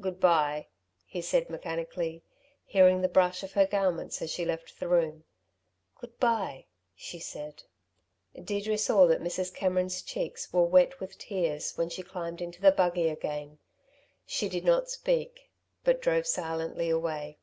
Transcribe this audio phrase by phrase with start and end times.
[0.00, 0.66] "Good bye,"
[1.06, 2.24] he said, mechanically,
[2.64, 5.22] hearing the brush of her garments as she left the room.
[6.00, 7.62] "Good bye," she said.
[8.34, 9.54] Deirdre saw that Mrs.
[9.54, 13.60] Cameron's cheeks were wet with tears when she climbed into the buggy again.
[14.26, 15.52] She did not speak,
[15.84, 17.38] but drove silently away.